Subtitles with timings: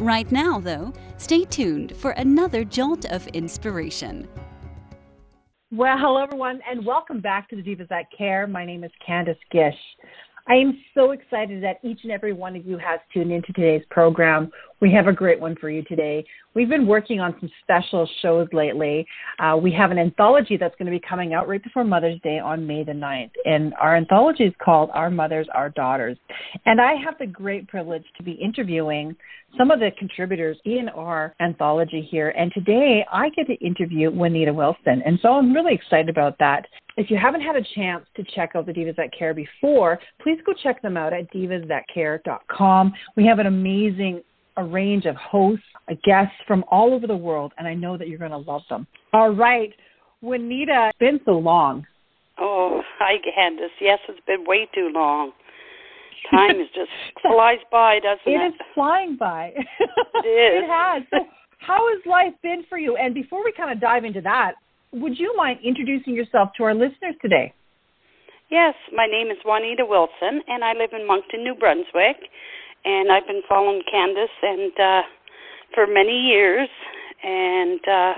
[0.00, 4.26] Right now, though, stay tuned for another jolt of inspiration.
[5.70, 8.46] Well, hello, everyone, and welcome back to the Divas That Care.
[8.46, 9.74] My name is Candace Gish.
[10.48, 13.84] I am so excited that each and every one of you has tuned into today's
[13.90, 14.50] program.
[14.80, 16.24] We have a great one for you today.
[16.54, 19.06] We've been working on some special shows lately.
[19.38, 22.38] Uh, we have an anthology that's going to be coming out right before Mother's Day
[22.38, 23.30] on May the 9th.
[23.44, 26.16] And our anthology is called Our Mothers, Our Daughters.
[26.64, 29.14] And I have the great privilege to be interviewing
[29.58, 32.30] some of the contributors in our anthology here.
[32.30, 35.02] And today I get to interview Juanita Wilson.
[35.04, 36.66] And so I'm really excited about that.
[36.96, 40.38] If you haven't had a chance to check out the Divas That Care before, please
[40.46, 42.92] go check them out at divasthatcare.com.
[43.16, 44.22] We have an amazing
[44.56, 45.64] a range of hosts,
[46.04, 48.86] guests from all over the world, and I know that you're going to love them.
[49.12, 49.72] All right,
[50.22, 51.86] Juanita, it's been so long.
[52.38, 53.70] Oh, hi, Candace.
[53.80, 55.32] Yes, it's been way too long.
[56.30, 56.90] Time is just
[57.22, 58.40] flies by, doesn't it?
[58.40, 59.52] It is flying by.
[60.22, 60.64] It is.
[60.64, 61.02] it has.
[61.10, 61.18] So,
[61.58, 62.96] how has life been for you?
[62.96, 64.52] And before we kind of dive into that,
[64.92, 67.54] would you mind introducing yourself to our listeners today?
[68.50, 72.16] Yes, my name is Juanita Wilson, and I live in Moncton, New Brunswick
[72.84, 75.02] and I've been following Candace and uh,
[75.74, 76.68] for many years.
[77.22, 78.14] And uh,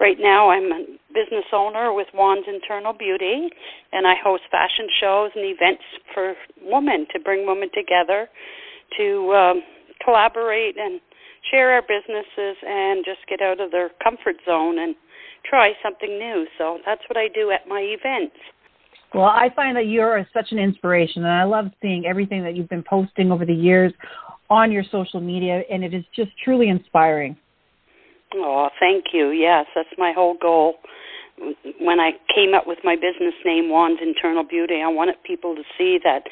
[0.00, 3.48] right now, I'm a business owner with Juan's Internal Beauty,
[3.92, 8.28] and I host fashion shows and events for women to bring women together
[8.98, 9.62] to um,
[10.04, 11.00] collaborate and
[11.50, 14.94] share our businesses and just get out of their comfort zone and
[15.48, 16.46] try something new.
[16.58, 18.36] So that's what I do at my events.
[19.14, 22.68] Well, I find that you're such an inspiration, and I love seeing everything that you've
[22.68, 23.92] been posting over the years
[24.50, 27.36] on your social media, and it is just truly inspiring.
[28.34, 29.30] Oh, thank you.
[29.30, 30.74] Yes, that's my whole goal.
[31.80, 35.62] When I came up with my business name, Juan's Internal Beauty, I wanted people to
[35.78, 36.24] see that,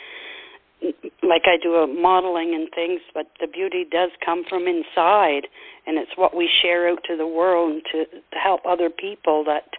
[1.23, 5.47] like I do a modeling and things, but the beauty does come from inside,
[5.87, 9.71] and it's what we share out to the world to, to help other people that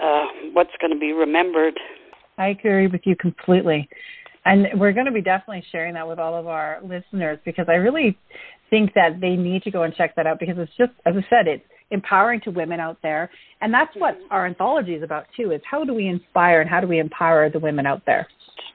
[0.00, 1.74] uh, what's going to be remembered.
[2.38, 3.88] I agree with you completely.
[4.44, 7.74] And we're going to be definitely sharing that with all of our listeners because I
[7.74, 8.18] really
[8.70, 11.24] think that they need to go and check that out because it's just, as I
[11.30, 13.30] said, it's empowering to women out there.
[13.60, 14.32] And that's what mm-hmm.
[14.32, 17.48] our anthology is about too, is how do we inspire and how do we empower
[17.48, 18.26] the women out there?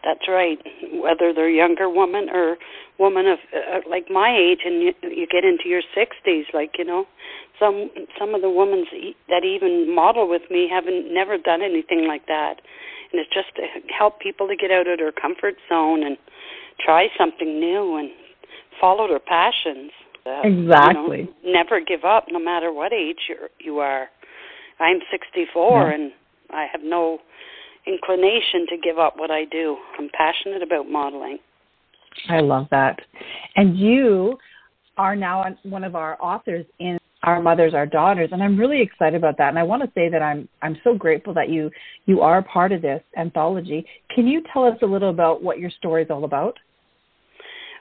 [0.04, 0.58] That's right.
[0.94, 2.58] Whether they're younger women or
[3.00, 6.86] women of uh, like my age, and you, you get into your sixties, like you
[6.86, 7.06] know,
[7.60, 8.86] some some of the women
[9.28, 12.62] that even model with me haven't never done anything like that,
[13.12, 13.64] and it's just to
[13.96, 16.18] help people to get out of their comfort zone and
[16.84, 18.10] try something new and
[18.80, 19.92] follow their passions.
[20.26, 21.20] Uh, exactly.
[21.20, 24.08] You know, never give up, no matter what age you're, you are.
[24.80, 25.94] I'm 64, yeah.
[25.94, 26.12] and
[26.52, 27.20] I have no
[27.86, 29.78] inclination to give up what I do.
[29.98, 31.40] I'm passionate about modeling.
[32.30, 33.00] I love that.
[33.56, 34.38] And you
[34.98, 36.99] are now one of our authors in
[37.30, 39.50] our mothers our daughters and i'm really excited about that.
[39.50, 41.70] And i want to say that i'm i'm so grateful that you
[42.06, 43.86] you are part of this anthology.
[44.14, 46.58] Can you tell us a little about what your story is all about?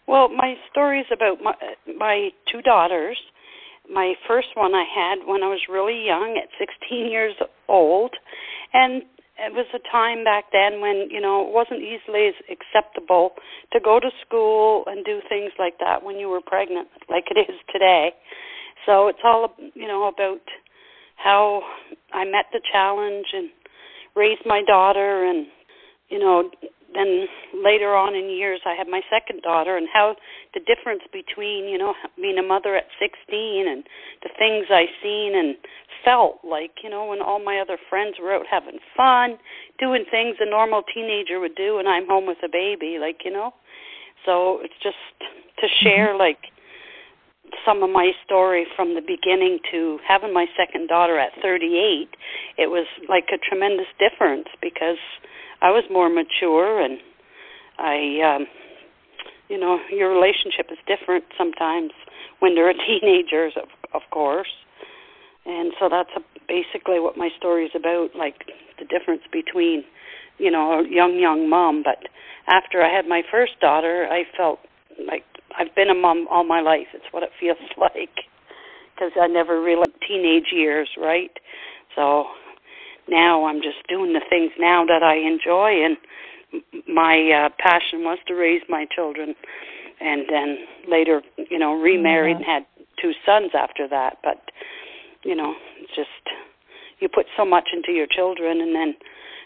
[0.07, 1.55] Well my story is about my
[1.97, 3.19] my two daughters.
[3.91, 7.35] My first one i had when i was really young at 16 years
[7.69, 8.13] old.
[8.75, 9.03] And
[9.39, 13.31] it was a time back then when you know it wasn't easily as acceptable
[13.73, 17.39] to go to school and do things like that when you were pregnant like it
[17.39, 18.11] is today
[18.87, 20.41] so it's all you know about
[21.17, 21.63] how
[22.13, 23.51] I met the challenge and
[24.15, 25.47] raised my daughter and
[26.09, 26.51] you know
[26.95, 30.17] then later on in years I had my second daughter and how
[30.55, 33.85] the difference between you know being a mother at 16 and
[34.23, 35.57] the things I seen and
[36.05, 39.39] felt like you know when all my other friends were out having fun
[39.79, 43.33] doing things a normal teenager would do and I'm home with a baby like you
[43.33, 43.53] know
[44.25, 44.97] so it's just
[45.61, 46.21] to share mm-hmm.
[46.21, 46.39] like
[47.65, 52.09] some of my story from the beginning to having my second daughter at 38,
[52.57, 54.99] it was like a tremendous difference because
[55.61, 56.99] I was more mature and
[57.79, 58.47] I, um,
[59.49, 61.93] you know, your relationship is different sometimes
[62.41, 64.53] when they're teenagers, of, of course.
[65.47, 69.85] And so that's a, basically what my story is about, like the difference between,
[70.39, 71.83] you know, a young, young mom.
[71.83, 72.09] But
[72.47, 74.61] after I had my first daughter, I felt
[75.07, 75.25] like
[75.59, 76.87] I've been a mom all my life.
[76.95, 78.11] It's what it feels like
[78.95, 81.31] because I never really teenage years, right?
[81.95, 82.27] So
[83.09, 85.97] now I'm just doing the things now that I enjoy, and
[86.87, 89.35] my uh, passion was to raise my children,
[90.01, 90.59] and then
[90.89, 92.51] later, you know, remarried mm-hmm.
[92.51, 94.19] and had two sons after that.
[94.23, 94.51] But
[95.25, 96.09] you know, it's just
[97.01, 98.95] you put so much into your children, and then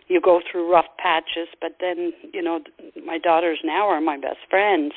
[0.08, 1.48] you go through rough patches.
[1.60, 2.60] But then, you know,
[3.04, 4.92] my daughters now are my best friends.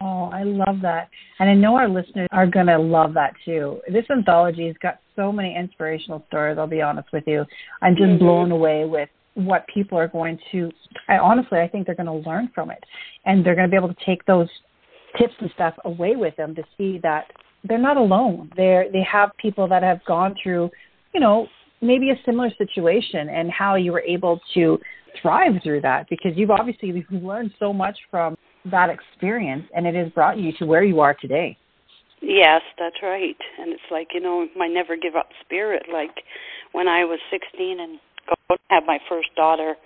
[0.00, 1.08] Oh, I love that.
[1.38, 3.80] And I know our listeners are going to love that too.
[3.92, 7.44] This anthology has got so many inspirational stories, I'll be honest with you.
[7.82, 8.24] I'm just mm-hmm.
[8.24, 10.70] blown away with what people are going to
[11.08, 12.82] I honestly I think they're going to learn from it.
[13.24, 14.48] And they're going to be able to take those
[15.18, 17.26] tips and stuff away with them to see that
[17.64, 18.50] they're not alone.
[18.56, 20.70] They're they have people that have gone through,
[21.12, 21.46] you know,
[21.80, 24.78] maybe a similar situation and how you were able to
[25.20, 28.36] thrive through that because you've obviously learned so much from
[28.70, 31.56] that experience and it has brought you to where you are today.
[32.20, 33.36] Yes, that's right.
[33.58, 35.86] And it's like, you know, my never give up spirit.
[35.92, 36.22] Like
[36.72, 37.98] when I was 16 and
[38.70, 39.76] have my first daughter,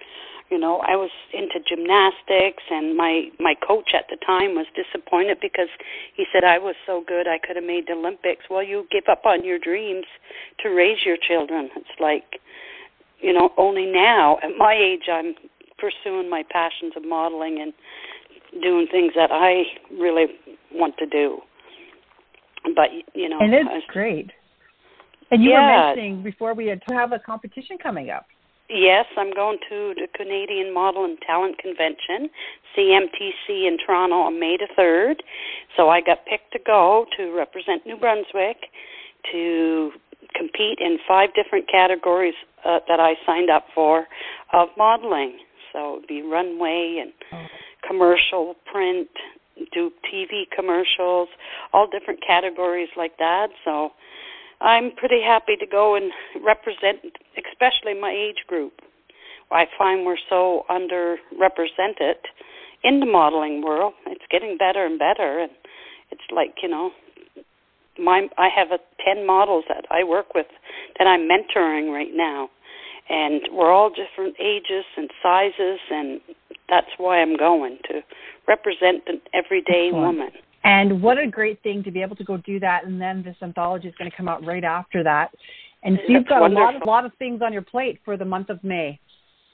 [0.50, 5.38] you know i was into gymnastics and my my coach at the time was disappointed
[5.40, 5.68] because
[6.14, 9.04] he said i was so good i could have made the olympics well you give
[9.10, 10.06] up on your dreams
[10.60, 12.40] to raise your children it's like
[13.20, 15.34] you know only now at my age i'm
[15.78, 17.72] pursuing my passions of modeling and
[18.62, 19.62] doing things that i
[19.92, 20.26] really
[20.72, 21.38] want to do
[22.74, 24.30] but you know and it's great
[25.30, 25.60] and you yeah.
[25.60, 28.26] were mentioning before we had to have a competition coming up
[28.70, 32.28] Yes, I'm going to the Canadian Model and Talent Convention,
[32.76, 35.20] CMTC in Toronto on May the 3rd.
[35.74, 38.68] So I got picked to go to represent New Brunswick
[39.32, 39.92] to
[40.36, 42.34] compete in five different categories
[42.64, 44.06] uh, that I signed up for
[44.52, 45.38] of modeling.
[45.72, 47.46] So it'd be runway and oh.
[47.88, 49.08] Commercial print,
[49.72, 51.28] do TV commercials,
[51.72, 53.48] all different categories like that.
[53.64, 53.90] So
[54.60, 56.12] I'm pretty happy to go and
[56.44, 58.72] represent, especially my age group.
[59.50, 62.20] I find we're so underrepresented
[62.84, 63.94] in the modeling world.
[64.06, 65.50] It's getting better and better, and
[66.10, 66.90] it's like you know,
[67.98, 70.46] my I have a ten models that I work with
[70.98, 72.50] that I'm mentoring right now,
[73.08, 76.20] and we're all different ages and sizes, and
[76.68, 78.00] that's why I'm going to
[78.46, 80.30] represent an everyday woman.
[80.64, 82.84] And what a great thing to be able to go do that.
[82.84, 85.30] And then this anthology is going to come out right after that.
[85.82, 86.62] And so you've got wonderful.
[86.62, 88.98] a lot of, lot of things on your plate for the month of May.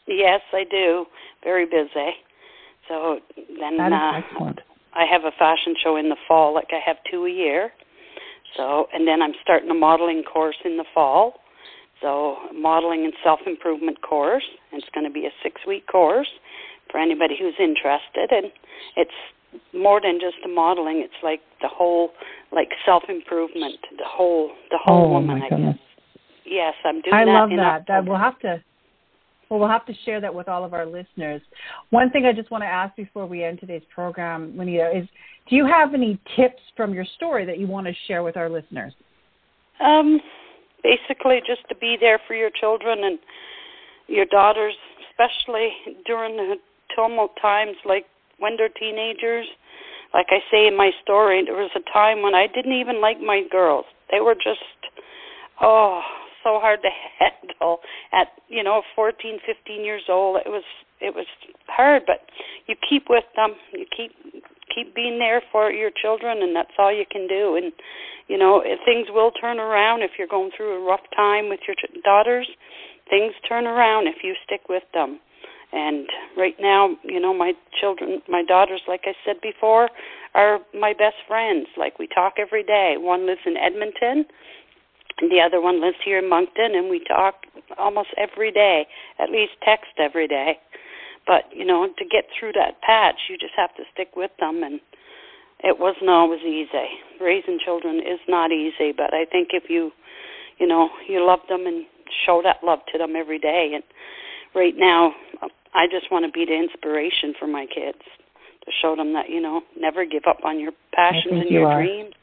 [0.07, 1.07] Yes, I do.
[1.43, 2.11] Very busy.
[2.89, 3.21] So
[3.61, 4.21] then uh.
[4.97, 7.71] I have a fashion show in the fall, like I have two a year.
[8.57, 11.35] So and then I'm starting a modeling course in the fall.
[12.01, 14.45] So modeling and self improvement course.
[14.73, 16.29] It's going to be a six week course
[16.95, 18.31] for anybody who's interested.
[18.31, 18.53] And
[18.97, 19.11] it's
[19.75, 21.03] more than just the modeling.
[21.05, 22.11] It's like the whole,
[22.53, 25.41] like self improvement, the whole, the whole oh, woman.
[25.41, 25.77] My goodness.
[26.47, 27.31] Yes, I'm doing I that.
[27.31, 27.85] I love that.
[27.89, 28.63] That we'll have to.
[29.51, 31.43] Well, we'll have to share that with all of our listeners.
[31.91, 35.09] One thing I just want to ask before we end today's program, Juanita, is
[35.51, 38.49] do you have any tips from your story that you want to share with our
[38.49, 38.95] listeners?
[39.85, 40.21] Um,
[40.83, 43.19] basically, just to be there for your children and
[44.07, 44.75] your daughters,
[45.11, 45.69] especially
[46.07, 46.55] during the
[46.95, 48.07] tumult times like
[48.39, 49.47] when they're teenagers.
[50.13, 53.21] Like I say in my story, there was a time when I didn't even like
[53.21, 53.85] my girls.
[54.13, 54.63] They were just,
[55.61, 56.03] oh,
[56.45, 57.81] so hard to handle.
[58.13, 60.63] At you know, 14, 15 years old, it was
[61.01, 61.27] it was
[61.67, 62.03] hard.
[62.07, 62.21] But
[62.67, 63.55] you keep with them.
[63.73, 64.13] You keep
[64.73, 67.57] keep being there for your children, and that's all you can do.
[67.57, 67.73] And
[68.29, 71.77] you know, things will turn around if you're going through a rough time with your
[72.05, 72.49] daughters.
[73.11, 75.21] Things turn around if you stick with them.
[75.75, 79.89] And right now, you know, my children, my daughters, like I said before,
[80.35, 81.67] are my best friends.
[81.77, 82.95] Like we talk every day.
[82.97, 84.25] One lives in Edmonton,
[85.21, 87.35] and the other one lives here in Moncton, and we talk
[87.77, 88.87] almost every day,
[89.19, 90.59] at least text every day.
[91.27, 94.63] But you know, to get through that patch, you just have to stick with them,
[94.63, 94.79] and
[95.65, 96.87] it wasn't always easy.
[97.21, 99.91] Raising children is not easy, but I think if you,
[100.59, 101.85] you know, you love them and
[102.25, 103.83] show that love to them every day, and
[104.55, 105.13] right now
[105.75, 107.99] I just want to be the inspiration for my kids
[108.65, 111.69] to show them that you know never give up on your passions and you your
[111.69, 111.83] are.
[111.83, 112.15] dreams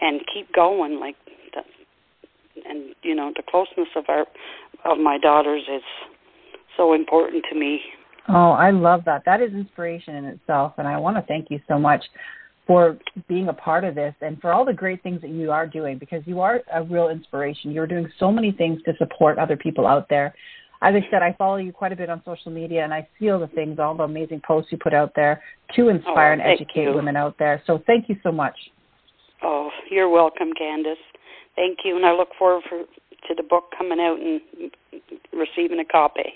[0.00, 1.16] and keep going like
[1.54, 1.64] that
[2.68, 4.26] and you know the closeness of our
[4.84, 5.82] of my daughters is
[6.76, 7.80] so important to me.
[8.28, 9.22] Oh i love that.
[9.24, 12.04] That is inspiration in itself and i want to thank you so much
[12.66, 12.96] for
[13.28, 15.98] being a part of this and for all the great things that you are doing
[15.98, 17.72] because you are a real inspiration.
[17.72, 20.32] You're doing so many things to support other people out there
[20.82, 23.30] as I said, I follow you quite a bit on social media, and I see
[23.30, 25.40] all the things, all the amazing posts you put out there
[25.76, 26.92] to oh, inspire oh, and educate you.
[26.92, 27.62] women out there.
[27.66, 28.56] So thank you so much.
[29.44, 30.98] Oh, you're welcome, Candace.
[31.54, 34.40] Thank you, and I look forward for, to the book coming out and
[35.32, 36.34] receiving a copy.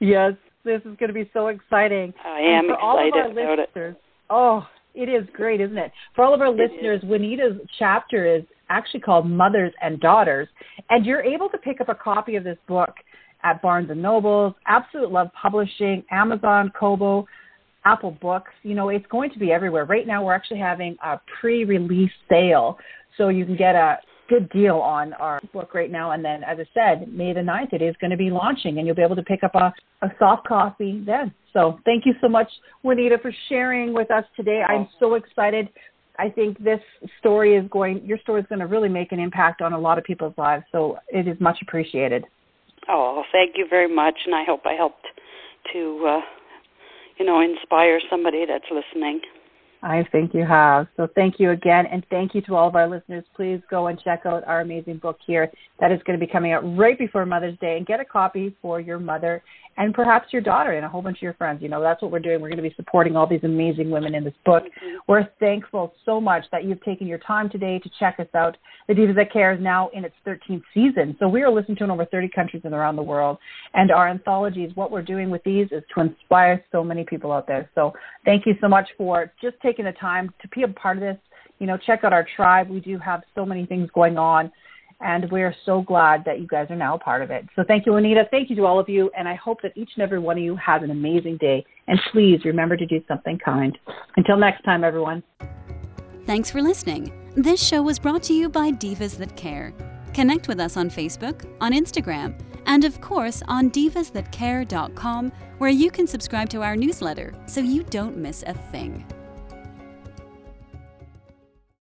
[0.00, 0.32] Yes,
[0.64, 2.12] this is going to be so exciting.
[2.24, 4.02] I am and for excited all of our about listeners, it.
[4.30, 5.92] Oh, it is great, isn't it?
[6.16, 7.08] For all of our it listeners, is.
[7.08, 10.48] Juanita's chapter is actually called Mothers and Daughters,
[10.90, 12.94] and you're able to pick up a copy of this book
[13.42, 17.26] at Barnes and Nobles, Absolute Love Publishing, Amazon, Kobo,
[17.84, 18.50] Apple Books.
[18.62, 19.84] You know, it's going to be everywhere.
[19.84, 22.78] Right now, we're actually having a pre-release sale,
[23.16, 26.12] so you can get a good deal on our book right now.
[26.12, 28.86] And then, as I said, May the 9th, it is going to be launching, and
[28.86, 31.32] you'll be able to pick up a, a soft copy then.
[31.52, 32.48] So thank you so much,
[32.82, 34.62] Juanita, for sharing with us today.
[34.68, 35.68] I'm so excited.
[36.18, 36.80] I think this
[37.20, 39.98] story is going, your story is going to really make an impact on a lot
[39.98, 40.64] of people's lives.
[40.72, 42.24] So it is much appreciated.
[42.88, 45.06] Oh, thank you very much, and I hope I helped
[45.72, 46.20] to, uh,
[47.18, 49.20] you know, inspire somebody that's listening.
[49.82, 50.88] I think you have.
[50.96, 53.24] So thank you again, and thank you to all of our listeners.
[53.36, 55.50] Please go and check out our amazing book here.
[55.78, 58.56] That is going to be coming out right before Mother's Day, and get a copy
[58.60, 59.42] for your mother
[59.78, 61.62] and perhaps your daughter and a whole bunch of your friends.
[61.62, 62.40] You know, that's what we're doing.
[62.40, 64.64] We're going to be supporting all these amazing women in this book.
[64.64, 64.96] Mm-hmm.
[65.06, 68.56] We're thankful so much that you've taken your time today to check us out.
[68.88, 71.84] The Divas That Care is now in its 13th season, so we are listened to
[71.84, 73.38] in over 30 countries and around the world.
[73.74, 77.46] And our anthologies, what we're doing with these is to inspire so many people out
[77.46, 77.70] there.
[77.74, 77.92] So
[78.24, 81.16] thank you so much for just taking the time to be a part of this.
[81.60, 82.68] You know, check out our tribe.
[82.68, 84.50] We do have so many things going on
[85.00, 87.46] and we're so glad that you guys are now a part of it.
[87.54, 88.24] So thank you, Anita.
[88.30, 90.42] Thank you to all of you, and I hope that each and every one of
[90.42, 91.64] you has an amazing day.
[91.86, 93.78] And please remember to do something kind.
[94.16, 95.22] Until next time, everyone.
[96.26, 97.12] Thanks for listening.
[97.36, 99.72] This show was brought to you by Divas That Care.
[100.12, 106.06] Connect with us on Facebook, on Instagram, and of course on divasthatcare.com, where you can
[106.06, 109.06] subscribe to our newsletter so you don't miss a thing.